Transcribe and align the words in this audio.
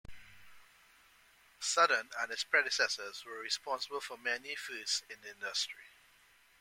Southern 1.59 2.09
and 2.19 2.31
its 2.31 2.43
predecessors 2.43 3.23
were 3.23 3.37
responsible 3.37 4.01
for 4.01 4.17
many 4.17 4.55
firsts 4.55 5.03
in 5.07 5.21
the 5.21 5.29
industry. 5.29 5.85